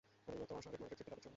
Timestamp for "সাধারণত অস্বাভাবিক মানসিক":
0.25-0.97